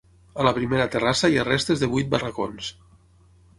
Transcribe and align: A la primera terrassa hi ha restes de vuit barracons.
A 0.43 0.45
la 0.45 0.53
primera 0.55 0.87
terrassa 0.95 1.31
hi 1.33 1.37
ha 1.37 1.45
restes 1.49 1.85
de 1.85 1.91
vuit 1.93 2.11
barracons. 2.17 2.75